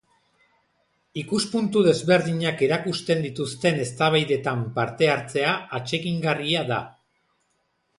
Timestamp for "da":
6.77-6.85